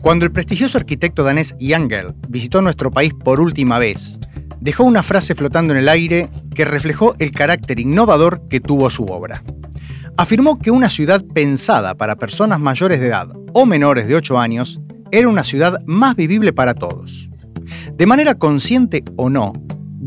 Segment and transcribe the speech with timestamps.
[0.00, 4.18] Cuando el prestigioso arquitecto danés Jangel visitó nuestro país por última vez,
[4.60, 9.04] dejó una frase flotando en el aire que reflejó el carácter innovador que tuvo su
[9.04, 9.42] obra.
[10.16, 14.80] Afirmó que una ciudad pensada para personas mayores de edad o menores de 8 años
[15.10, 17.28] era una ciudad más vivible para todos.
[17.92, 19.52] De manera consciente o no,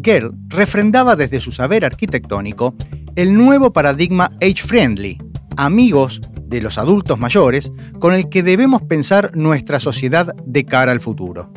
[0.04, 2.76] Gell refrendaba desde su saber arquitectónico
[3.16, 5.20] el nuevo paradigma age-friendly,
[5.56, 6.20] amigos
[6.54, 11.52] de los adultos mayores, con el que debemos pensar nuestra sociedad de cara al futuro.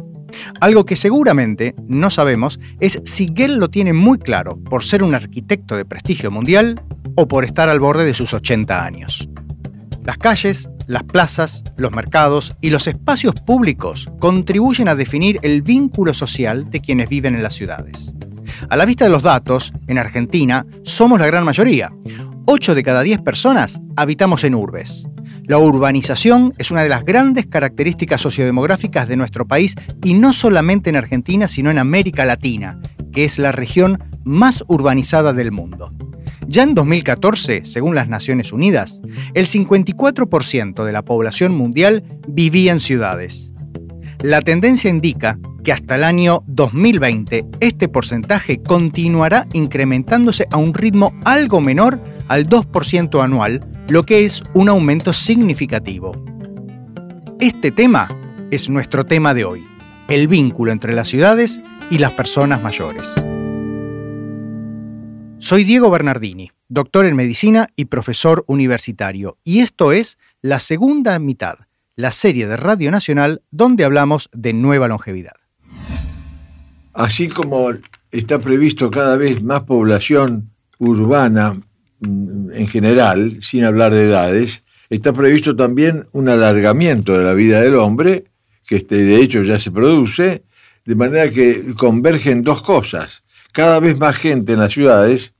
[0.60, 5.14] Algo que seguramente no sabemos es si Gell lo tiene muy claro por ser un
[5.14, 6.80] arquitecto de prestigio mundial
[7.14, 9.28] o por estar al borde de sus 80 años.
[10.02, 16.14] Las calles, las plazas, los mercados y los espacios públicos contribuyen a definir el vínculo
[16.14, 18.14] social de quienes viven en las ciudades.
[18.70, 21.92] A la vista de los datos, en Argentina somos la gran mayoría.
[22.48, 25.09] 8 de cada 10 personas habitamos en urbes.
[25.46, 30.89] La urbanización es una de las grandes características sociodemográficas de nuestro país y no solamente
[30.91, 32.80] en Argentina, sino en América Latina,
[33.12, 35.92] que es la región más urbanizada del mundo.
[36.47, 39.02] Ya en 2014, según las Naciones Unidas,
[39.34, 43.55] el 54% de la población mundial vivía en ciudades.
[44.22, 51.12] La tendencia indica que hasta el año 2020 este porcentaje continuará incrementándose a un ritmo
[51.25, 56.12] algo menor al 2% anual, lo que es un aumento significativo.
[57.41, 58.08] Este tema
[58.50, 59.64] es nuestro tema de hoy,
[60.08, 63.14] el vínculo entre las ciudades y las personas mayores.
[65.39, 71.58] Soy Diego Bernardini, doctor en medicina y profesor universitario, y esto es la segunda mitad,
[71.97, 75.33] la serie de Radio Nacional donde hablamos de nueva longevidad.
[76.92, 77.70] Así como
[78.11, 81.55] está previsto cada vez más población urbana
[82.00, 87.61] mm, en general, sin hablar de edades, está previsto también un alargamiento de la vida
[87.61, 88.24] del hombre,
[88.67, 90.44] que este, de hecho ya se produce,
[90.84, 95.34] de manera que convergen dos cosas cada vez más gente en las ciudades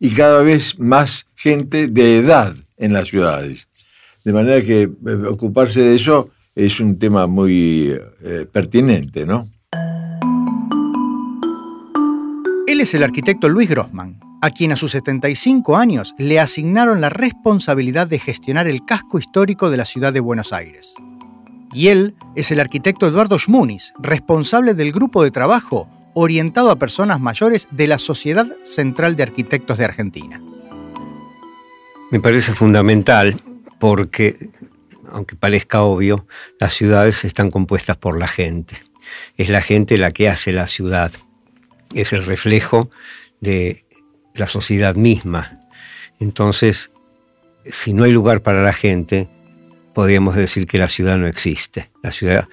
[0.00, 3.67] y cada vez más gente de edad en las ciudades.
[4.28, 9.48] De manera que eh, ocuparse de eso es un tema muy eh, pertinente, ¿no?
[12.66, 17.08] Él es el arquitecto Luis Grossman, a quien a sus 75 años le asignaron la
[17.08, 20.94] responsabilidad de gestionar el casco histórico de la ciudad de Buenos Aires.
[21.72, 27.18] Y él es el arquitecto Eduardo Schmuniz, responsable del grupo de trabajo orientado a personas
[27.18, 30.42] mayores de la Sociedad Central de Arquitectos de Argentina.
[32.10, 33.40] Me parece fundamental
[33.80, 34.50] porque,
[35.10, 36.26] aunque parezca obvio,
[36.60, 38.76] las ciudades están compuestas por la gente.
[39.36, 41.12] Es la gente la que hace la ciudad.
[41.94, 42.90] Es el reflejo
[43.40, 43.84] de
[44.34, 45.60] la sociedad misma.
[46.20, 46.92] Entonces,
[47.66, 49.28] si no hay lugar para la gente,
[49.94, 51.90] podríamos decir que la ciudad no existe.
[52.02, 52.48] La ciudad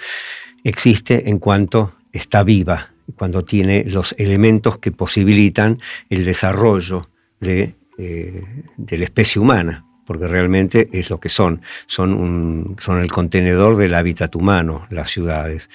[0.63, 7.09] existe en cuanto está viva, cuando tiene los elementos que posibilitan el desarrollo
[7.39, 8.43] de, eh,
[8.77, 14.87] la especie humana, porque realmente es lo que son, son, el contenedor del hábitat humano,
[14.89, 15.69] las ciudades.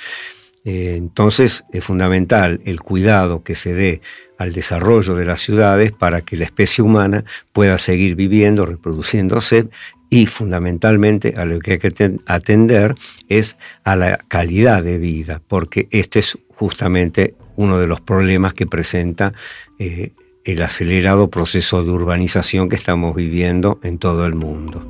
[0.65, 4.01] Eh, entonces es fundamental el cuidado que se dé
[4.39, 9.69] al desarrollo de las ciudades para que la especie humana pueda seguir viviendo, reproduciéndose
[10.09, 12.95] y fundamentalmente a lo que hay que atender
[13.29, 18.67] es a la calidad de vida, porque este es justamente uno de los problemas que
[18.67, 19.33] presenta
[19.79, 20.13] eh,
[20.53, 24.87] el acelerado proceso de urbanización que estamos viviendo en todo el mundo.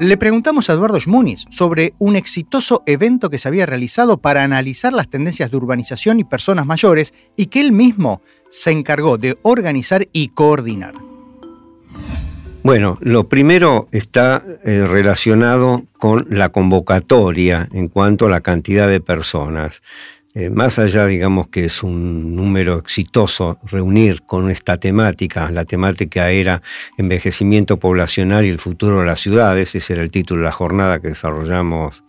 [0.00, 4.92] Le preguntamos a Eduardo Schmuniz sobre un exitoso evento que se había realizado para analizar
[4.92, 10.06] las tendencias de urbanización y personas mayores y que él mismo se encargó de organizar
[10.12, 10.94] y coordinar.
[12.62, 19.00] Bueno, lo primero está eh, relacionado con la convocatoria en cuanto a la cantidad de
[19.00, 19.82] personas.
[20.38, 26.30] Eh, más allá, digamos que es un número exitoso reunir con esta temática, la temática
[26.30, 26.62] era
[26.96, 31.00] envejecimiento poblacional y el futuro de las ciudades, ese era el título de la jornada
[31.00, 32.04] que desarrollamos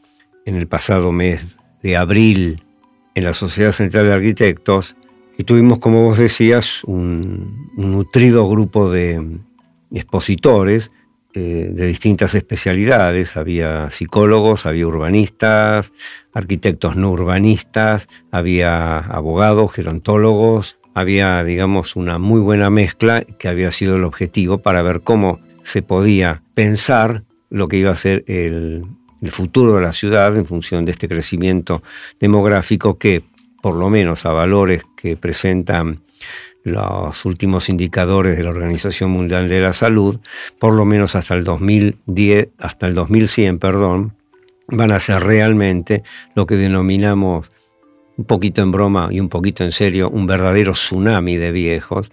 [0.46, 2.64] en el pasado mes de abril
[3.16, 4.96] en la Sociedad Central de Arquitectos,
[5.36, 9.40] y tuvimos, como vos decías, un nutrido grupo de,
[9.92, 10.92] expositores
[11.34, 15.94] eh, de distintas especialidades, había psicólogos, había urbanistas,
[16.34, 23.98] arquitectos no urbanistas, había abogados, gerontólogos, había, digamos, una muy buena mezcla que había sido
[23.98, 28.86] el objetivo para ver cómo se podía pensar lo que iba a ser el,
[29.22, 31.84] el futuro de la ciudad en función de este crecimiento
[32.20, 33.24] demográfico que,
[33.62, 36.02] por lo menos a valores que presentan
[36.64, 40.20] los últimos indicadores de la Organización Mundial de la Salud,
[40.60, 44.14] por lo menos hasta el 2010, hasta el 2100, perdón,
[44.68, 46.04] van a ser realmente
[46.36, 47.52] lo que denominamos
[48.18, 52.12] un poquito en broma y un poquito en serio, un verdadero tsunami de viejos.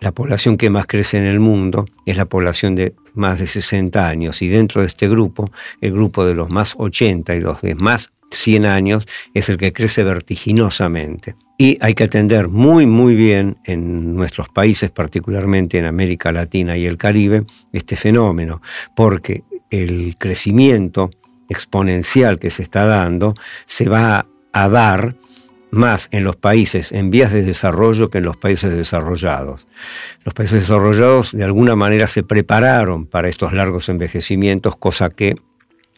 [0.00, 4.06] La población que más crece en el mundo es la población de más de 60
[4.06, 5.50] años y dentro de este grupo,
[5.80, 9.72] el grupo de los más 80 y los de más 100 años es el que
[9.72, 11.34] crece vertiginosamente.
[11.56, 16.86] Y hay que atender muy, muy bien en nuestros países, particularmente en América Latina y
[16.86, 18.60] el Caribe, este fenómeno,
[18.96, 21.10] porque el crecimiento
[21.48, 23.34] exponencial que se está dando
[23.66, 25.14] se va a dar
[25.70, 29.66] más en los países en vías de desarrollo que en los países desarrollados.
[30.24, 35.34] Los países desarrollados de alguna manera se prepararon para estos largos envejecimientos, cosa que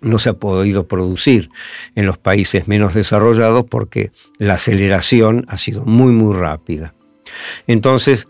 [0.00, 1.50] no se ha podido producir
[1.94, 6.94] en los países menos desarrollados porque la aceleración ha sido muy, muy rápida.
[7.66, 8.28] Entonces,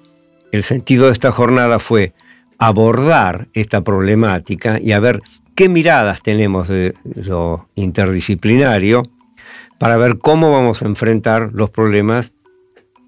[0.53, 2.13] el sentido de esta jornada fue
[2.59, 5.23] abordar esta problemática y a ver
[5.55, 9.03] qué miradas tenemos de lo interdisciplinario
[9.79, 12.33] para ver cómo vamos a enfrentar los problemas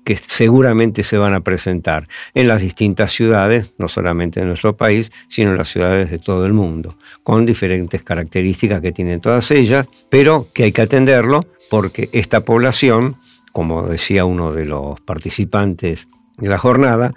[0.04, 5.12] que seguramente se van a presentar en las distintas ciudades, no solamente de nuestro país,
[5.28, 9.88] sino en las ciudades de todo el mundo, con diferentes características que tienen todas ellas,
[10.08, 13.16] pero que hay que atenderlo porque esta población,
[13.52, 16.08] como decía uno de los participantes
[16.38, 17.14] de la jornada,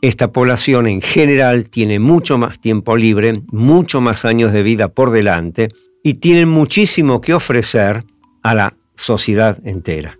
[0.00, 5.10] esta población en general tiene mucho más tiempo libre, mucho más años de vida por
[5.10, 5.68] delante
[6.02, 8.04] y tienen muchísimo que ofrecer
[8.42, 10.18] a la sociedad entera.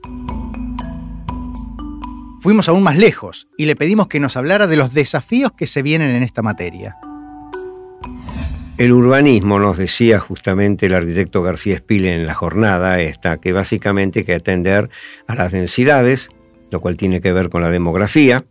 [2.44, 5.81] Fuimos aún más lejos y le pedimos que nos hablara de los desafíos que se
[5.81, 6.94] vienen en esta materia.
[8.76, 14.19] El urbanismo, nos decía justamente el arquitecto García Espile en la jornada esta, que básicamente
[14.19, 14.91] hay que atender
[15.26, 16.29] a las densidades,
[16.70, 18.44] lo cual tiene que ver con la demografía,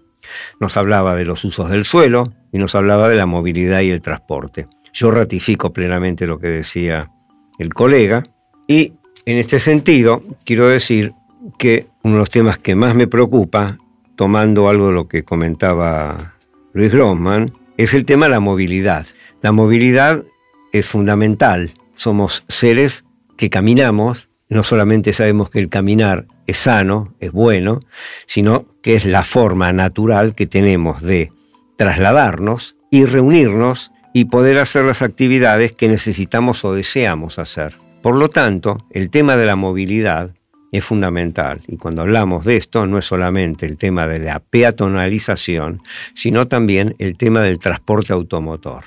[0.60, 4.01] nos hablaba de los usos del suelo y nos hablaba de la movilidad y el
[4.01, 4.66] transporte.
[4.92, 7.12] Yo ratifico plenamente lo que decía
[7.60, 8.24] el colega
[8.68, 8.94] y
[9.28, 11.13] en este sentido, quiero decir
[11.60, 13.78] que uno de los temas que más me preocupa,
[14.15, 16.36] tomando algo de lo que comentaba
[16.74, 19.07] Luis Grossman, es el tema de la movilidad.
[19.42, 20.24] La movilidad
[20.71, 21.74] es fundamental.
[21.95, 23.06] Somos seres
[23.38, 27.80] que caminamos, no solamente sabemos que el caminar es sano, es bueno,
[28.25, 31.31] sino que es la forma natural que tenemos de
[31.77, 37.77] trasladarnos y reunirnos y poder hacer las actividades que necesitamos o deseamos hacer.
[38.01, 40.36] Por lo tanto, el tema de la movilidad
[40.74, 45.84] es fundamental y cuando hablamos de esto no es solamente el tema de la peatonalización,
[46.16, 48.86] sino también el tema del transporte automotor.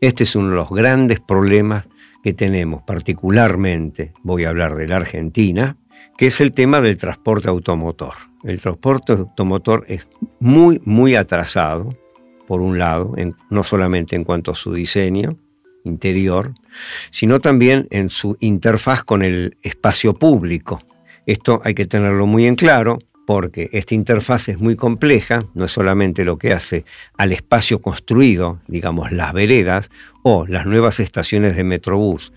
[0.00, 1.88] Este es uno de los grandes problemas
[2.22, 5.76] que tenemos, particularmente voy a hablar de la Argentina,
[6.16, 8.14] que es el tema del transporte automotor.
[8.44, 10.08] El transporte automotor es
[10.38, 11.98] muy, muy atrasado,
[12.46, 13.14] por un lado,
[13.50, 15.36] no solamente en cuanto a su diseño,
[15.82, 16.54] interior,
[17.10, 20.80] sino también en su interfaz con el espacio público.
[21.26, 25.72] Esto hay que tenerlo muy en claro porque esta interfaz es muy compleja, no es
[25.72, 26.84] solamente lo que hace
[27.16, 29.90] al espacio construido, digamos las veredas
[30.22, 32.32] o las nuevas estaciones de Metrobús,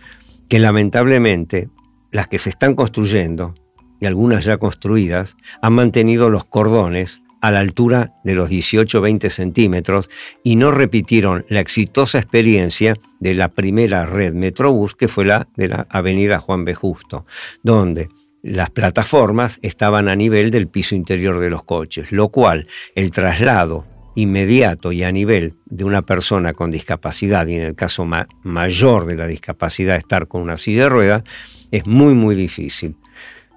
[0.48, 1.70] que lamentablemente
[2.12, 3.54] las que se están construyendo
[4.00, 10.10] y algunas ya construidas han mantenido los cordones a la altura de los 18-20 centímetros
[10.44, 15.68] y no repitieron la exitosa experiencia de la primera red Metrobús, que fue la de
[15.68, 16.74] la avenida Juan B.
[16.74, 17.26] Justo,
[17.62, 18.10] donde
[18.44, 23.86] las plataformas estaban a nivel del piso interior de los coches, lo cual el traslado
[24.16, 28.08] inmediato y a nivel de una persona con discapacidad, y en el caso
[28.44, 31.24] mayor de la discapacidad estar con una silla de ruedas,
[31.72, 32.96] es muy muy difícil.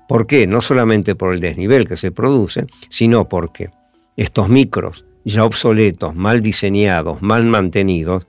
[0.08, 0.46] ¿Por qué?
[0.46, 3.70] No solamente por el desnivel que se produce, sino porque
[4.16, 8.26] estos micros ya obsoletos, mal diseñados, mal mantenidos,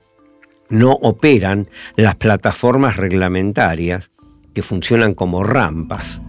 [0.70, 4.10] no operan las plataformas reglamentarias
[4.54, 6.22] que funcionan como rampas.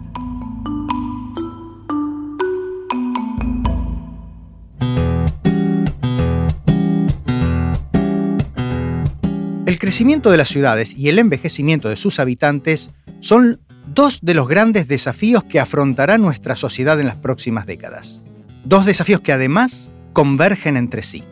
[9.94, 14.88] Crecimiento de las ciudades y el envejecimiento de sus habitantes son dos de los grandes
[14.88, 18.24] desafíos que afrontará nuestra sociedad en las próximas décadas.
[18.66, 21.24] Dos desafíos que además convergen entre sí.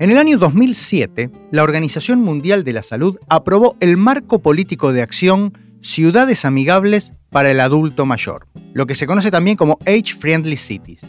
[0.00, 5.02] En el año 2007, la Organización Mundial de la Salud aprobó el marco político de
[5.02, 10.56] acción Ciudades Amigables para el Adulto Mayor, lo que se conoce también como Age Friendly
[10.56, 11.02] Cities,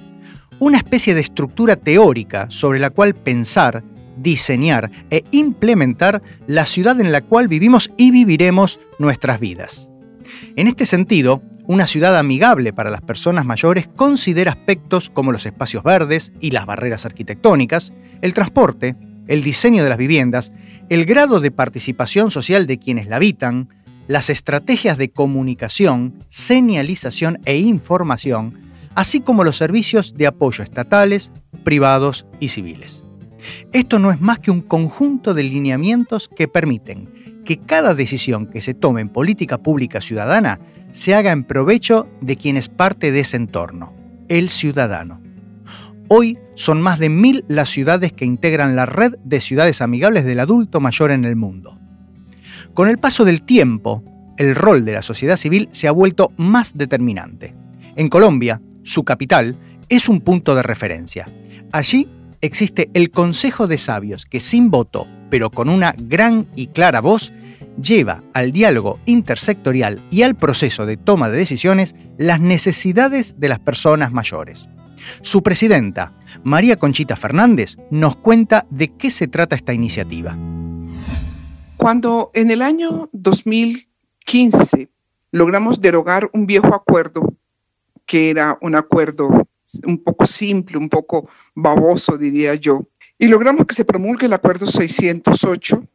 [0.60, 3.84] una especie de estructura teórica sobre la cual pensar,
[4.18, 9.90] diseñar e implementar la ciudad en la cual vivimos y viviremos nuestras vidas.
[10.56, 15.84] En este sentido, una ciudad amigable para las personas mayores considera aspectos como los espacios
[15.84, 18.96] verdes y las barreras arquitectónicas, el transporte,
[19.28, 20.52] el diseño de las viviendas,
[20.90, 23.70] el grado de participación social de quienes la habitan,
[24.08, 28.60] las estrategias de comunicación, señalización e información,
[28.96, 31.32] así como los servicios de apoyo estatales,
[31.64, 33.06] privados y civiles.
[33.72, 37.06] Esto no es más que un conjunto de lineamientos que permiten
[37.44, 40.60] que cada decisión que se tome en política pública ciudadana
[40.92, 43.94] se haga en provecho de quien es parte de ese entorno,
[44.30, 45.22] el ciudadano.
[46.08, 50.40] Hoy son más de mil las ciudades que integran la red de ciudades amigables del
[50.40, 51.80] adulto mayor en el mundo.
[52.74, 54.04] Con el paso del tiempo,
[54.38, 57.56] el rol de la sociedad civil se ha vuelto más determinante.
[57.96, 59.58] En Colombia, su capital,
[59.90, 61.26] es un punto de referencia.
[61.72, 62.08] Allí
[62.44, 67.32] existe el Consejo de Sabios que sin voto, pero con una gran y clara voz,
[67.82, 73.60] lleva al diálogo intersectorial y al proceso de toma de decisiones las necesidades de las
[73.60, 74.70] personas mayores.
[75.22, 80.38] Su presidenta, María Conchita Fernández, nos cuenta de qué se trata esta iniciativa.
[81.78, 84.90] Cuando en el año 2015
[85.32, 87.34] logramos derogar un viejo acuerdo,
[88.06, 89.48] que era un acuerdo
[89.86, 92.88] un poco simple, un poco baboso, diría yo.
[93.18, 95.88] Y logramos que se promulgue el Acuerdo 608.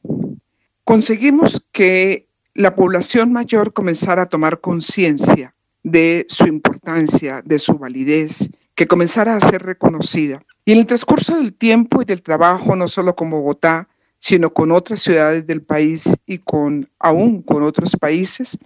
[0.85, 8.51] Conseguimos que la población mayor comenzara a tomar conciencia de su importancia, de su validez,
[8.75, 10.43] que comenzara a ser reconocida.
[10.65, 14.73] Y en el transcurso del tiempo y del trabajo, no solo con Bogotá, sino con
[14.73, 18.59] otras ciudades del país y con aún con otros países,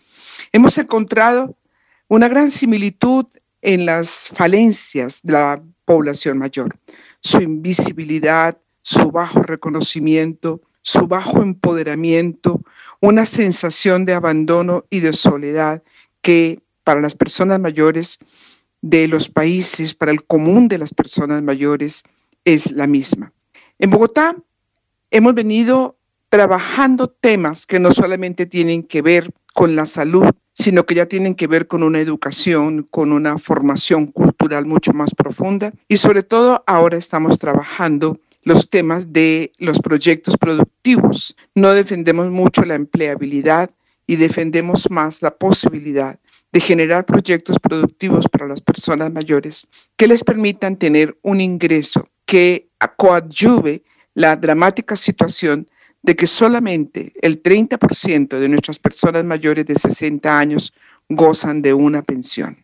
[0.53, 1.57] hemos encontrado
[2.09, 3.27] una gran similitud
[3.63, 6.77] en las falencias de la población mayor,
[7.21, 12.61] su invisibilidad, su bajo reconocimiento, su bajo empoderamiento,
[13.01, 15.83] una sensación de abandono y de soledad
[16.21, 18.19] que para las personas mayores
[18.81, 22.03] de los países, para el común de las personas mayores,
[22.45, 23.33] es la misma.
[23.79, 24.37] En Bogotá
[25.13, 25.97] hemos venido
[26.29, 31.35] trabajando temas que no solamente tienen que ver con la salud, sino que ya tienen
[31.35, 36.63] que ver con una educación, con una formación cultural mucho más profunda y sobre todo
[36.67, 41.37] ahora estamos trabajando los temas de los proyectos productivos.
[41.55, 43.71] No defendemos mucho la empleabilidad
[44.07, 46.19] y defendemos más la posibilidad
[46.53, 49.67] de generar proyectos productivos para las personas mayores
[49.97, 53.83] que les permitan tener un ingreso que coadyuve
[54.15, 55.69] la dramática situación
[56.03, 60.75] de que solamente el 30% de nuestras personas mayores de 60 años
[61.09, 62.59] gozan de una pensión.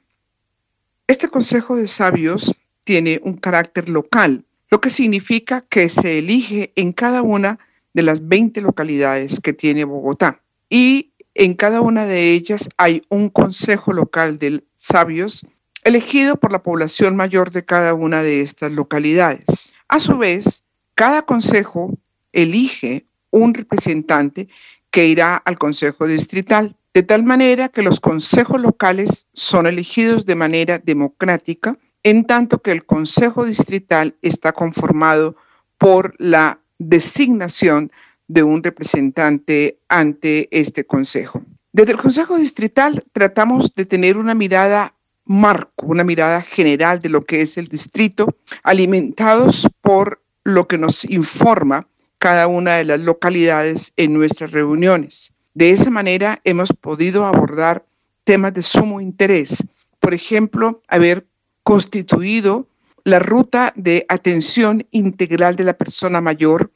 [1.07, 2.55] Este Consejo de Sabios
[2.85, 7.59] tiene un carácter local, lo que significa que se elige en cada una
[7.95, 10.43] de las 20 localidades que tiene Bogotá.
[10.69, 15.47] Y en cada una de ellas hay un Consejo Local de Sabios
[15.85, 19.73] elegido por la población mayor de cada una de estas localidades.
[19.89, 20.65] A su vez,
[20.95, 21.97] cada consejo
[22.33, 24.49] elige un representante
[24.91, 30.35] que irá al Consejo Distrital, de tal manera que los consejos locales son elegidos de
[30.35, 35.37] manera democrática, en tanto que el Consejo Distrital está conformado
[35.77, 37.93] por la designación
[38.29, 41.43] de un representante ante este Consejo.
[41.73, 44.95] Desde el Consejo Distrital tratamos de tener una mirada
[45.25, 51.05] marco, una mirada general de lo que es el distrito, alimentados por lo que nos
[51.05, 51.87] informa
[52.19, 55.33] cada una de las localidades en nuestras reuniones.
[55.55, 57.85] De esa manera hemos podido abordar
[58.25, 59.67] temas de sumo interés.
[60.01, 61.27] Por ejemplo, haber
[61.63, 62.67] constituido
[63.05, 66.71] la ruta de atención integral de la persona mayor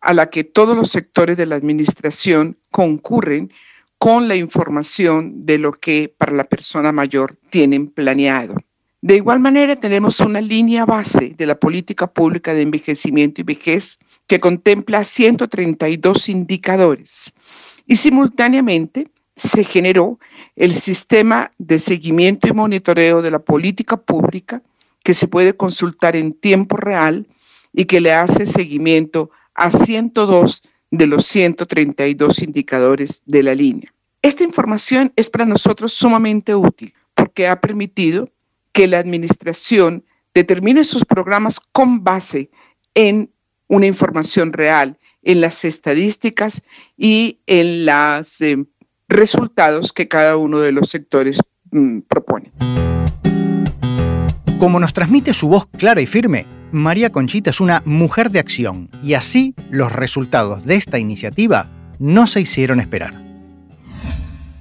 [0.00, 3.52] a la que todos los sectores de la administración concurren
[3.98, 8.54] con la información de lo que para la persona mayor tienen planeado.
[9.06, 14.00] De igual manera, tenemos una línea base de la política pública de envejecimiento y vejez
[14.26, 17.32] que contempla 132 indicadores
[17.86, 20.18] y simultáneamente se generó
[20.56, 24.60] el sistema de seguimiento y monitoreo de la política pública
[25.04, 27.28] que se puede consultar en tiempo real
[27.72, 33.94] y que le hace seguimiento a 102 de los 132 indicadores de la línea.
[34.20, 38.30] Esta información es para nosotros sumamente útil porque ha permitido
[38.76, 40.04] que la administración
[40.34, 42.50] determine sus programas con base
[42.94, 43.30] en
[43.68, 46.62] una información real en las estadísticas
[46.94, 48.66] y en los eh,
[49.08, 51.40] resultados que cada uno de los sectores
[51.70, 52.52] mm, propone.
[54.58, 58.90] Como nos transmite su voz clara y firme, María Conchita es una mujer de acción
[59.02, 63.25] y así los resultados de esta iniciativa no se hicieron esperar.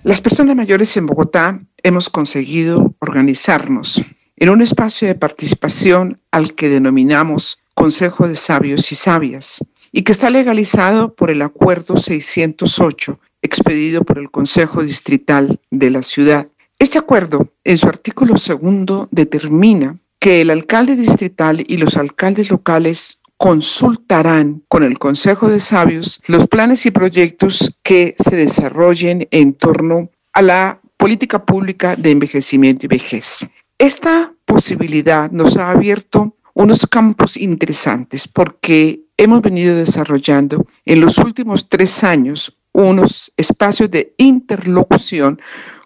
[0.05, 4.03] Las personas mayores en Bogotá hemos conseguido organizarnos
[4.35, 10.11] en un espacio de participación al que denominamos Consejo de Sabios y Sabias, y que
[10.11, 16.49] está legalizado por el Acuerdo 608, expedido por el Consejo Distrital de la ciudad.
[16.77, 23.21] Este acuerdo, en su artículo segundo, determina que el alcalde distrital y los alcaldes locales
[23.37, 30.09] consultarán con el Consejo de Sabios los planes y proyectos que se desarrollen en torno
[30.33, 33.47] a la política pública de envejecimiento y vejez.
[33.77, 41.67] Esta posibilidad nos ha abierto unos campos interesantes porque hemos venido desarrollando en los últimos
[41.67, 45.41] tres años unos espacios de interlocución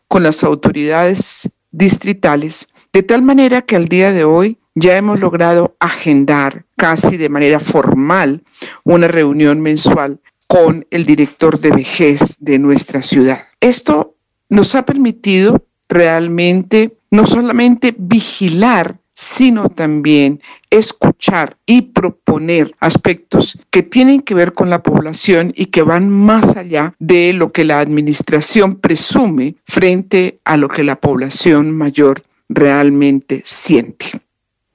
[0.08, 5.76] con las autoridades distritales, de tal manera que al día de hoy ya hemos logrado
[5.80, 8.44] agendar casi de manera formal
[8.84, 13.44] una reunión mensual con el director de vejez de nuestra ciudad.
[13.60, 14.16] Esto
[14.50, 24.22] nos ha permitido realmente no solamente vigilar, sino también escuchar y proponer aspectos que tienen
[24.22, 28.76] que ver con la población y que van más allá de lo que la administración
[28.76, 34.22] presume frente a lo que la población mayor realmente siente.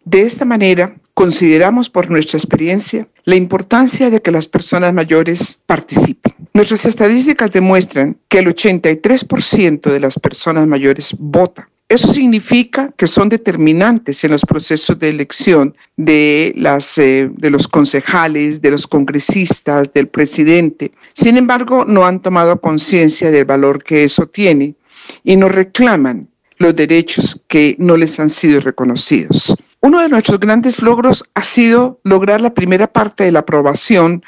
[0.04, 6.34] De esta manera, consideramos por nuestra experiencia la importancia de que las personas mayores participen.
[6.52, 11.70] Nuestras estadísticas demuestran que el 83% de las personas mayores vota.
[11.88, 17.68] Eso significa que son determinantes en los procesos de elección de, las, eh, de los
[17.68, 20.92] concejales, de los congresistas, del presidente.
[21.12, 24.74] Sin embargo, no han tomado conciencia del valor que eso tiene
[25.22, 29.54] y no reclaman los derechos que no les han sido reconocidos.
[29.84, 34.24] Uno de nuestros grandes logros ha sido lograr la primera parte de la aprobación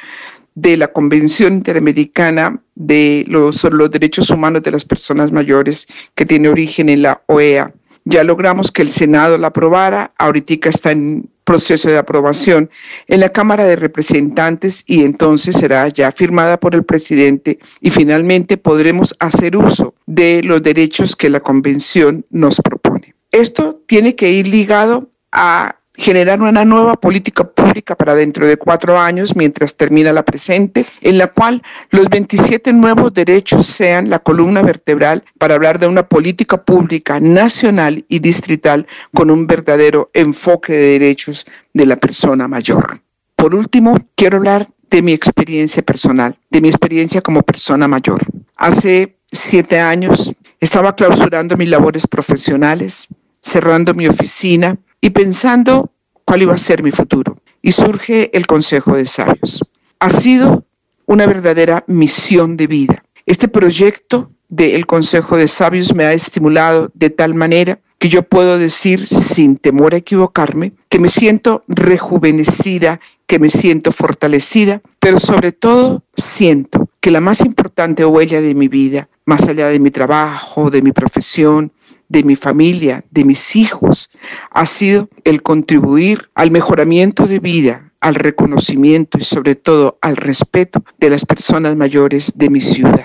[0.55, 6.51] de la Convención Interamericana de los, los Derechos Humanos de las Personas Mayores, que tiene
[6.51, 7.73] origen en la OEA.
[8.05, 12.69] Ya logramos que el Senado la aprobara, ahorita está en proceso de aprobación
[13.09, 18.59] en la Cámara de Representantes y entonces será ya firmada por el presidente y finalmente
[18.59, 23.15] podremos hacer uso de los derechos que la Convención nos propone.
[23.33, 28.99] Esto tiene que ir ligado a generar una nueva política pública para dentro de cuatro
[28.99, 34.63] años, mientras termina la presente, en la cual los 27 nuevos derechos sean la columna
[34.63, 40.99] vertebral para hablar de una política pública nacional y distrital con un verdadero enfoque de
[40.99, 43.01] derechos de la persona mayor.
[43.35, 48.23] Por último, quiero hablar de mi experiencia personal, de mi experiencia como persona mayor.
[48.57, 53.09] Hace siete años estaba clausurando mis labores profesionales,
[53.41, 55.93] cerrando mi oficina, y pensando
[56.25, 57.39] cuál iba a ser mi futuro.
[57.63, 59.65] Y surge el Consejo de Sabios.
[60.01, 60.65] Ha sido
[61.07, 63.05] una verdadera misión de vida.
[63.25, 68.59] Este proyecto del Consejo de Sabios me ha estimulado de tal manera que yo puedo
[68.59, 75.53] decir sin temor a equivocarme que me siento rejuvenecida, que me siento fortalecida, pero sobre
[75.53, 80.69] todo siento que la más importante huella de mi vida, más allá de mi trabajo,
[80.69, 81.71] de mi profesión,
[82.09, 84.11] de mi familia, de mis hijos,
[84.51, 90.85] ha sido el contribuir al mejoramiento de vida, al reconocimiento y sobre todo al respeto
[90.99, 93.05] de las personas mayores de mi ciudad.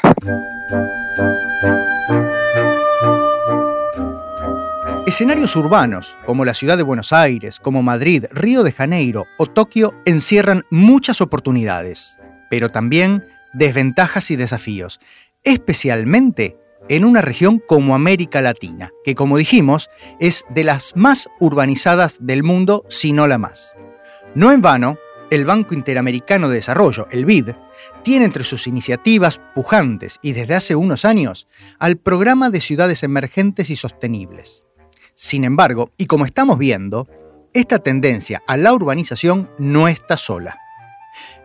[5.11, 9.93] Escenarios urbanos, como la ciudad de Buenos Aires, como Madrid, Río de Janeiro o Tokio,
[10.05, 12.17] encierran muchas oportunidades,
[12.49, 15.01] pero también desventajas y desafíos,
[15.43, 16.60] especialmente
[16.91, 22.43] en una región como América Latina, que como dijimos es de las más urbanizadas del
[22.43, 23.73] mundo, si no la más.
[24.35, 24.97] No en vano,
[25.29, 27.51] el Banco Interamericano de Desarrollo, el BID,
[28.03, 31.47] tiene entre sus iniciativas pujantes y desde hace unos años
[31.79, 34.65] al Programa de Ciudades Emergentes y Sostenibles.
[35.15, 37.07] Sin embargo, y como estamos viendo,
[37.53, 40.59] esta tendencia a la urbanización no está sola.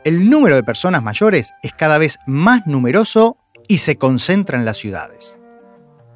[0.02, 4.78] El número de personas mayores es cada vez más numeroso y se concentra en las
[4.78, 5.38] ciudades.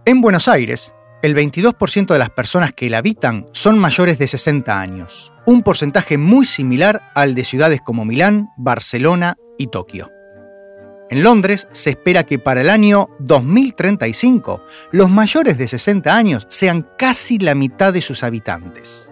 [0.04, 4.80] En Buenos Aires, el 22% de las personas que la habitan son mayores de 60
[4.80, 10.10] años, un porcentaje muy similar al de ciudades como Milán, Barcelona y Tokio.
[11.10, 16.88] En Londres se espera que para el año 2035 los mayores de 60 años sean
[16.96, 19.10] casi la mitad de sus habitantes.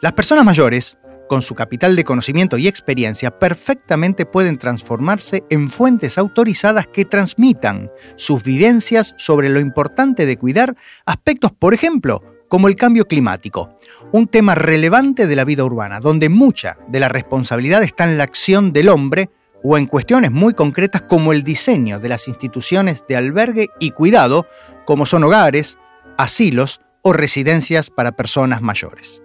[0.00, 0.96] Las personas mayores
[1.28, 7.90] con su capital de conocimiento y experiencia, perfectamente pueden transformarse en fuentes autorizadas que transmitan
[8.16, 10.74] sus vivencias sobre lo importante de cuidar
[11.06, 13.74] aspectos, por ejemplo, como el cambio climático,
[14.10, 18.24] un tema relevante de la vida urbana, donde mucha de la responsabilidad está en la
[18.24, 19.30] acción del hombre
[19.62, 24.46] o en cuestiones muy concretas como el diseño de las instituciones de albergue y cuidado,
[24.86, 25.78] como son hogares,
[26.16, 29.22] asilos o residencias para personas mayores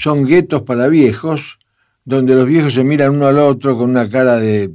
[0.00, 1.58] son guetos para viejos,
[2.06, 4.70] donde los viejos se miran uno al otro con una cara de,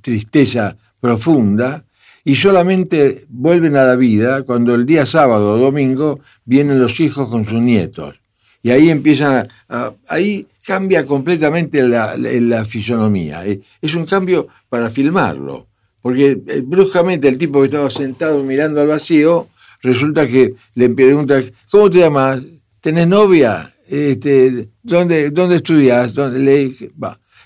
[0.00, 1.84] tristeza profunda
[2.24, 7.28] y solamente vuelven a la vida cuando el día sábado o domingo vienen los hijos
[7.28, 8.16] con sus nietos.
[8.64, 13.46] Y ahí empiezan a, ahí cambia completamente la, la, fisonomía.
[13.46, 15.66] Eh, es un cambio para filmarlo.
[16.00, 19.48] Porque eh, bruscamente el tipo que estaba sentado mirando al vacío,
[19.80, 22.40] resulta que le pregunta, ¿cómo te llamas?
[22.80, 23.72] ¿Tenés novia?
[23.92, 26.14] Este, ¿dónde, ¿Dónde estudias?
[26.14, 26.64] ¿Dónde?
[26.64, 26.88] Es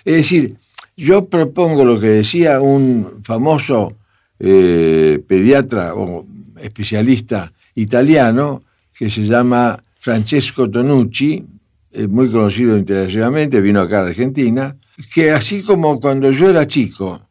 [0.05, 0.55] decir,
[0.97, 3.95] yo propongo lo que decía un famoso
[4.39, 6.25] eh, pediatra o
[6.63, 8.63] especialista italiano
[8.97, 11.45] que se llama Francesco Tonucci,
[12.09, 14.77] muy conocido internacionalmente, vino acá a Argentina,
[15.13, 17.23] que así como cuando yo era chico,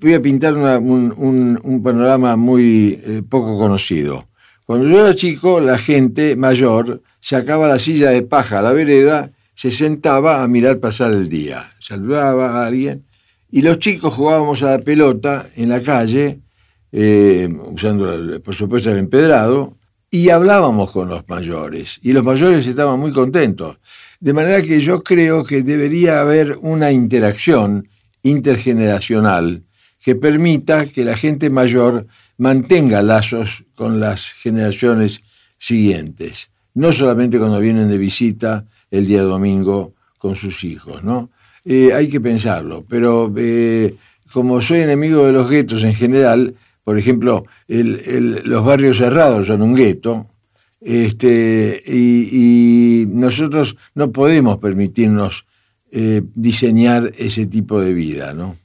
[0.00, 4.26] voy a pintar un, panorama muy eh, poco conocido.
[4.66, 9.30] Cuando yo era chico, la gente mayor sacaba la silla de paja a la vereda,
[9.54, 13.06] se sentaba a mirar pasar el día, saludaba a alguien,
[13.50, 16.40] y los chicos jugábamos a la pelota en la calle,
[16.90, 19.78] eh, usando por supuesto el empedrado,
[20.10, 23.78] y hablábamos con los mayores, y los mayores estaban muy contentos.
[24.18, 27.88] De manera que yo creo que debería haber una interacción
[28.22, 29.62] intergeneracional
[30.04, 35.22] que permita que la gente mayor mantenga lazos con las generaciones
[35.56, 41.30] siguientes, no solamente cuando vienen de visita el día domingo con sus hijos, ¿no?
[41.64, 43.94] Eh, hay que pensarlo, pero eh,
[44.32, 46.54] como soy enemigo de los guetos en general,
[46.84, 50.26] por ejemplo, los barrios cerrados son un gueto,
[50.80, 55.44] este, y, nosotros no podemos permitirnos
[55.92, 58.56] eh, diseñar ese tipo de vida, ¿no?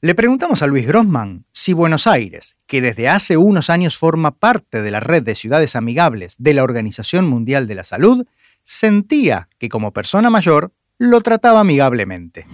[0.00, 4.80] Le preguntamos a Luis Grossman si Buenos Aires, que desde hace unos años forma parte
[4.80, 8.24] de la red de ciudades amigables de la Organización Mundial de la Salud,
[8.62, 12.46] sentía que como persona mayor lo trataba amigablemente.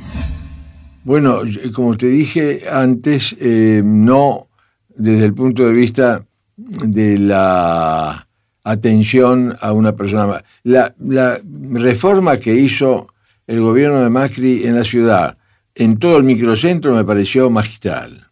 [1.04, 1.40] Bueno,
[1.74, 4.48] como te dije antes, eh, no
[4.88, 6.24] desde el punto de vista
[6.56, 8.26] de la
[8.62, 10.42] atención a una persona.
[10.62, 11.38] La, la
[11.72, 13.06] reforma que hizo
[13.46, 15.36] el gobierno de Macri en la ciudad,
[15.74, 18.28] en todo el microcentro, me pareció magistral.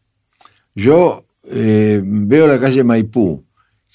[0.75, 3.45] Yo eh, veo la calle Maipú,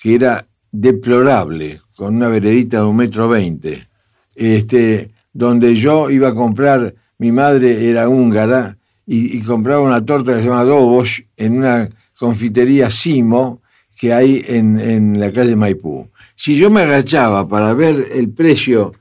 [0.02, 3.88] que era deplorable, con una veredita de un metro veinte,
[4.36, 8.78] este, donde yo iba a comprar, mi madre era húngara,
[9.10, 13.62] y, compraba una torta que se llama Dobos en una confitería Simo
[13.98, 16.10] que hay en, en la calle Maipú.
[16.36, 18.94] Si yo me agachaba para ver el precio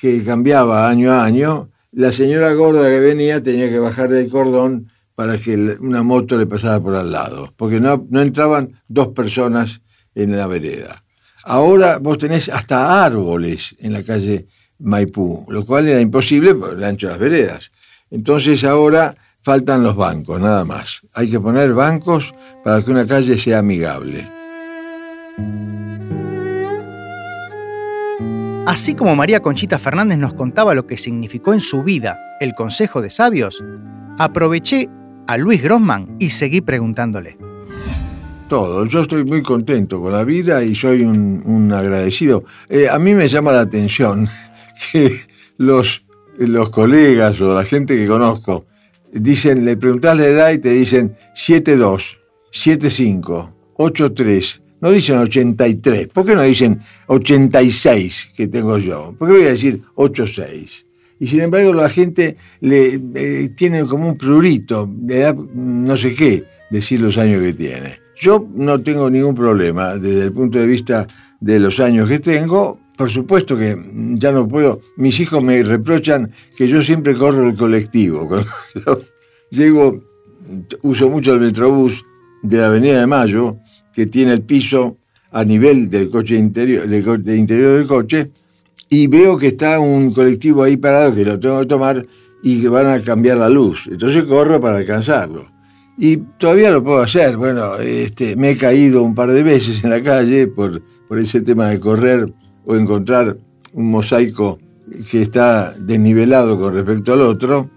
[0.00, 4.90] que cambiaba año a año, la señora gorda que venía tenía que bajar del cordón
[5.14, 9.82] para que una moto le pasara por al lado, porque no, no entraban dos personas
[10.14, 11.04] en la vereda.
[11.44, 14.46] Ahora vos tenés hasta árboles en la calle
[14.78, 17.70] Maipú, lo cual era imposible por el ancho de las veredas.
[18.10, 21.02] Entonces ahora faltan los bancos, nada más.
[21.12, 24.41] Hay que poner bancos para que una calle sea amigable.
[28.64, 33.02] Así como María Conchita Fernández nos contaba lo que significó en su vida el Consejo
[33.02, 33.64] de Sabios,
[34.18, 34.88] aproveché
[35.26, 37.36] a Luis Grossman y seguí preguntándole.
[38.48, 42.44] Todo, yo estoy muy contento con la vida y soy un, agradecido.
[42.68, 44.28] Eh, a mí me llama la atención
[44.92, 45.10] que
[45.56, 46.04] los,
[46.38, 48.64] los colegas o la gente que conozco
[49.12, 52.16] dicen, le preguntas la edad y te dicen 7'2,
[52.52, 56.08] 7'5, 8'3, no dicen 83.
[56.08, 59.14] ¿Por qué no dicen 86 que tengo yo?
[59.16, 60.86] ¿Por qué voy a decir 86?
[61.20, 66.12] Y sin embargo la gente le eh, tiene como un prurito, le da no sé
[66.14, 68.00] qué decir los años que tiene.
[68.20, 71.06] Yo no tengo ningún problema desde el punto de vista
[71.40, 72.78] de los años que tengo.
[72.96, 73.76] Por supuesto que
[74.14, 74.80] ya no puedo.
[74.96, 78.28] Mis hijos me reprochan que yo siempre corro el colectivo.
[79.50, 80.02] Llego,
[80.82, 82.04] uso mucho el metrobús
[82.42, 83.58] de la Avenida de Mayo
[83.92, 84.98] que tiene el piso
[85.30, 88.30] a nivel del coche interior, del, interior del coche,
[88.88, 92.06] y veo que está un colectivo ahí parado que lo tengo que tomar
[92.42, 93.88] y que van a cambiar la luz.
[93.90, 95.46] Entonces corro para alcanzarlo.
[95.96, 97.36] Y todavía lo puedo hacer.
[97.36, 101.40] Bueno, este, me he caído un par de veces en la calle por, por ese
[101.40, 102.32] tema de correr
[102.66, 103.36] o encontrar
[103.72, 104.58] un mosaico
[105.10, 107.70] que está desnivelado con respecto al otro.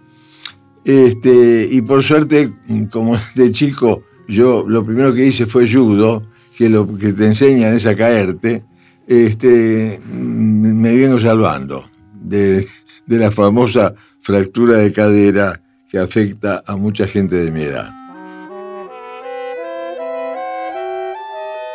[0.83, 2.51] Este, y por suerte,
[2.91, 6.23] como de chico yo lo primero que hice fue judo,
[6.57, 8.63] que lo que te enseñan es a caerte,
[9.07, 12.65] este, me vengo salvando de,
[13.05, 17.91] de la famosa fractura de cadera que afecta a mucha gente de mi edad.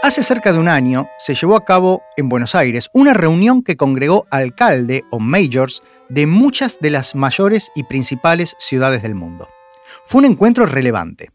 [0.03, 3.77] Hace cerca de un año se llevó a cabo en Buenos Aires una reunión que
[3.77, 9.49] congregó alcalde o mayors de muchas de las mayores y principales ciudades del mundo.
[10.07, 11.31] Fue un encuentro relevante.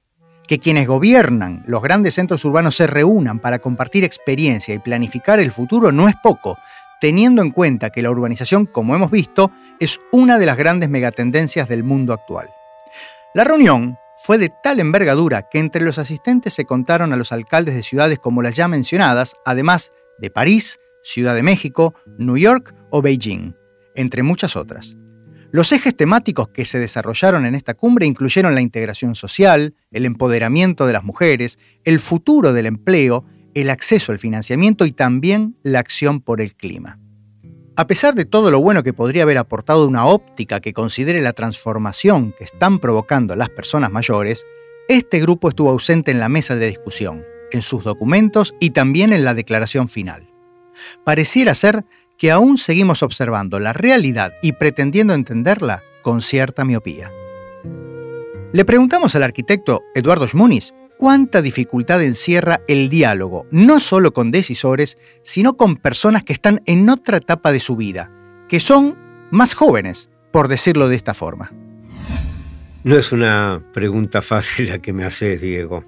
[0.48, 5.52] Que quienes gobiernan los grandes centros urbanos se reúnan para compartir experiencia y planificar el
[5.52, 6.58] futuro no es poco,
[7.02, 11.68] teniendo en cuenta que la urbanización, como hemos visto, es una de las grandes megatendencias
[11.68, 12.50] del mundo actual.
[13.34, 17.76] La reunión fue de tal envergadura que entre los asistentes se contaron a los alcaldes
[17.76, 23.02] de ciudades como las ya mencionadas, además de París, Ciudad de México, New York o
[23.02, 23.56] Beijing,
[23.94, 24.96] entre muchas otras.
[25.52, 30.86] Los ejes temáticos que se desarrollaron en esta cumbre incluyeron la integración social, el empoderamiento
[30.86, 36.20] de las mujeres, el futuro del empleo, el acceso al financiamiento y también la acción
[36.20, 37.00] por el clima.
[37.78, 41.34] A pesar de todo lo bueno que podría haber aportado una óptica que considere la
[41.34, 44.46] transformación que están provocando las personas mayores,
[44.88, 49.26] este grupo estuvo ausente en la mesa de discusión, en sus documentos y también en
[49.26, 50.30] la declaración final.
[51.04, 51.86] Pareciera ser
[52.18, 57.12] que aún seguimos observando la realidad y pretendiendo entenderla con cierta miopía.
[58.54, 64.98] Le preguntamos al arquitecto Eduardo Schmuniz cuánta dificultad encierra el diálogo, no solo con decisores,
[65.24, 68.12] sino con personas que están en otra etapa de su vida,
[68.48, 68.98] que son
[69.32, 71.52] más jóvenes, por decirlo de esta forma.
[72.84, 75.84] No es una pregunta fácil la que me haces, Diego.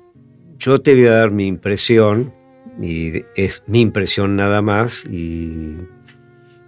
[0.57, 2.33] Yo te voy a dar mi impresión,
[2.81, 5.77] y es mi impresión nada más, y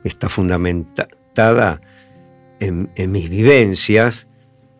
[0.03, 1.81] está fundamentada
[2.59, 4.27] en, mis vivencias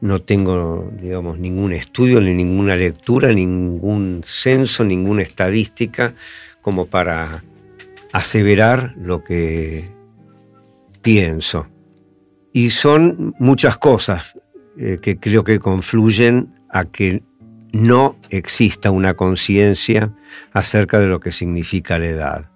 [0.01, 6.13] no tengo, digamos, ningún estudio, ni ninguna lectura, ningún censo, ninguna estadística
[6.61, 7.43] como para
[8.13, 9.89] aseverar lo que
[11.01, 11.67] pienso.
[12.53, 14.39] Y son muchas cosas
[14.77, 17.21] eh, que creo que confluyen a que
[17.73, 20.13] no exista una conciencia
[20.53, 22.51] acerca de lo que significa la edad.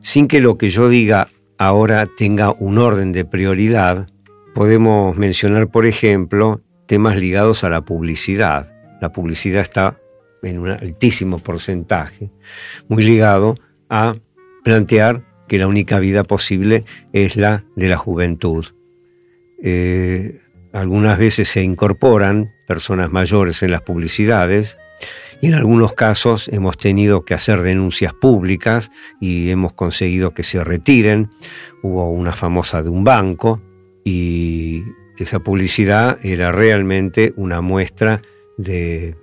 [0.00, 4.08] Sin que lo que yo diga ahora tenga un orden de prioridad,
[4.54, 8.72] podemos mencionar, por ejemplo, temas ligados a la publicidad.
[9.00, 9.98] La publicidad está
[10.42, 12.30] en un altísimo porcentaje,
[12.88, 13.56] muy ligado
[13.88, 14.14] a
[14.64, 18.66] plantear que la única vida posible es la de la juventud.
[19.62, 20.40] Eh,
[20.72, 24.78] algunas veces se incorporan personas mayores en las publicidades
[25.40, 30.62] y en algunos casos hemos tenido que hacer denuncias públicas y hemos conseguido que se
[30.64, 31.30] retiren.
[31.82, 33.60] Hubo una famosa de un banco
[34.04, 34.82] y
[35.18, 38.22] esa publicidad era realmente una muestra
[38.56, 39.16] de,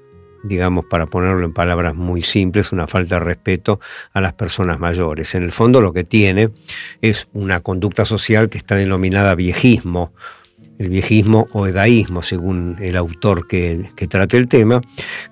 [0.43, 3.79] digamos, para ponerlo en palabras muy simples, una falta de respeto
[4.13, 5.33] a las personas mayores.
[5.35, 6.49] En el fondo lo que tiene
[7.01, 10.13] es una conducta social que está denominada viejismo,
[10.79, 14.81] el viejismo o edaísmo, según el autor que, trate el tema,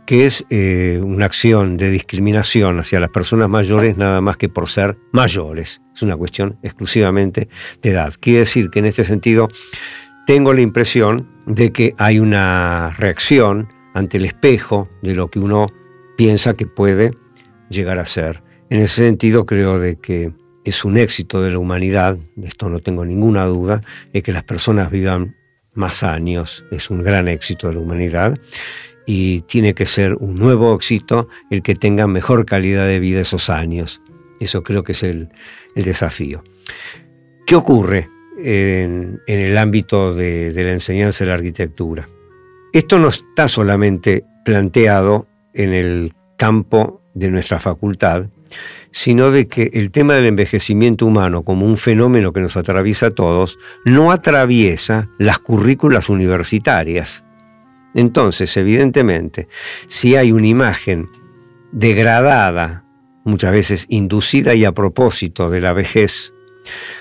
[0.06, 4.67] que es eh, una acción de discriminación hacia las personas mayores nada más que por
[4.67, 5.82] ser mayores.
[5.93, 7.49] Es una cuestión exclusivamente
[7.82, 8.13] de edad.
[8.19, 9.49] Quiere decir que en este sentido
[10.25, 15.67] tengo la impresión de que hay una reacción ante el espejo de lo que uno
[16.17, 17.12] piensa que puede
[17.69, 18.43] llegar a ser.
[18.69, 20.32] En ese sentido creo de que
[20.63, 23.82] es un éxito de la humanidad, de esto no tengo ninguna duda,
[24.13, 25.36] es que las personas vivan
[25.73, 28.38] más años, es un gran éxito de la humanidad
[29.13, 33.50] y tiene que ser un nuevo éxito el que tenga mejor calidad de vida esos
[33.50, 34.02] años.
[34.39, 35.28] Eso creo que es el,
[35.76, 36.45] desafío.
[37.45, 38.08] ¿Qué ocurre?
[38.41, 42.08] en, el ámbito de, de la enseñanza de la arquitectura.
[42.71, 48.28] Esto no está solamente planteado en el campo de nuestra facultad,
[48.91, 53.12] sino de que el tema del envejecimiento humano como un fenómeno que nos atraviesa a
[53.12, 57.26] todos, no atraviesa las currículas universitarias.
[57.93, 59.47] Entonces, evidentemente,
[59.88, 61.10] si hay una imagen
[61.71, 62.84] degradada,
[63.23, 66.34] muchas veces inducida y a propósito de la vejez,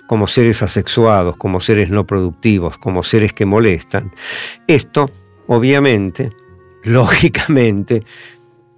[0.06, 4.12] como seres asexuados, como seres no productivos, como seres que molestan,
[4.66, 5.10] esto
[5.46, 6.30] obviamente,
[6.84, 8.04] lógicamente,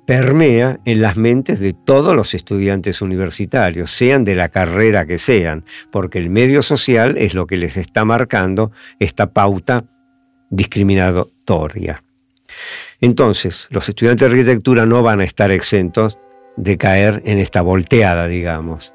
[0.07, 5.65] permea en las mentes de todos los estudiantes universitarios, sean de la carrera que sean,
[5.91, 9.85] porque el medio social es lo que les está marcando esta pauta
[10.53, 12.05] discriminatoria.
[13.01, 16.19] Entonces, los estudiantes de arquitectura no van a estar exentos
[16.57, 18.95] de caer en esta volteada, digamos.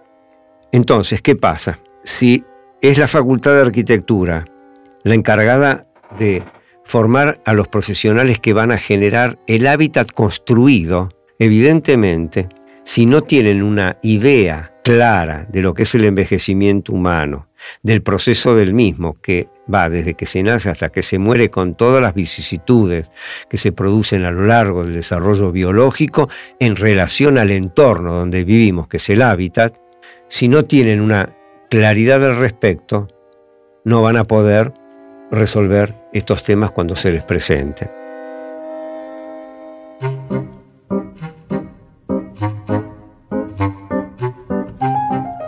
[0.71, 1.79] Entonces, ¿qué pasa?
[2.03, 2.45] Si
[2.81, 4.45] es la Facultad de Arquitectura
[5.03, 5.87] la encargada
[6.19, 6.43] de
[6.83, 12.47] formar a los profesionales que van a generar el hábitat construido, evidentemente,
[12.83, 17.47] si no tienen una idea clara de lo que es el envejecimiento humano,
[17.83, 21.75] del proceso del mismo, que va desde que se nace hasta que se muere con
[21.75, 23.11] todas las vicisitudes
[23.49, 28.87] que se producen a lo largo del desarrollo biológico en relación al entorno donde vivimos,
[28.87, 29.77] que es el hábitat,
[30.29, 31.29] si no tienen una
[31.69, 33.07] claridad al respecto,
[33.85, 34.73] no van a poder
[35.31, 37.89] resolver estos temas cuando se les presente.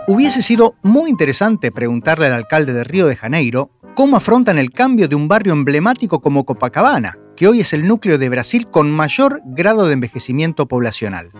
[0.06, 5.08] Hubiese sido muy interesante preguntarle al alcalde de Río de Janeiro cómo afrontan el cambio
[5.08, 9.42] de un barrio emblemático como Copacabana, que hoy es el núcleo de Brasil con mayor
[9.44, 11.30] grado de envejecimiento poblacional.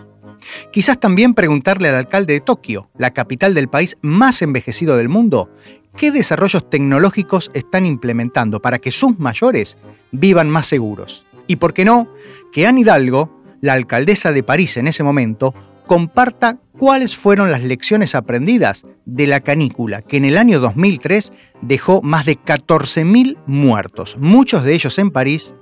[0.71, 5.51] Quizás también preguntarle al alcalde de Tokio, la capital del país más envejecido del mundo,
[5.95, 9.77] qué desarrollos tecnológicos están implementando para que sus mayores
[10.11, 11.25] vivan más seguros.
[11.47, 12.11] Y por qué no,
[12.51, 15.53] que Anne Hidalgo, la alcaldesa de París en ese momento,
[15.85, 22.01] comparta cuáles fueron las lecciones aprendidas de la canícula que en el año 2003 dejó
[22.01, 25.55] más de 14.000 muertos, muchos de ellos en París,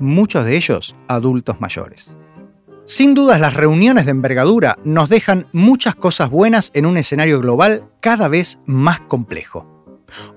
[0.00, 2.16] muchos de ellos adultos mayores.
[2.86, 7.84] Sin dudas las reuniones de envergadura nos dejan muchas cosas buenas en un escenario global
[8.00, 9.86] cada vez más complejo.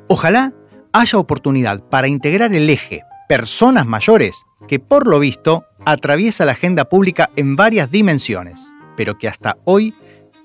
[0.08, 0.54] Ojalá
[0.93, 6.86] haya oportunidad para integrar el eje personas mayores que por lo visto atraviesa la agenda
[6.86, 9.95] pública en varias dimensiones, pero que hasta hoy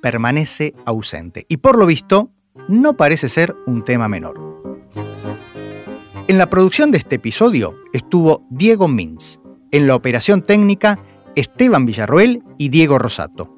[0.03, 2.31] permanece ausente y por lo visto
[2.69, 4.53] no parece ser un tema menor.
[6.29, 10.99] En la producción de este episodio estuvo Diego Mintz, en la operación técnica
[11.35, 13.57] Esteban Villarroel y Diego Rosato.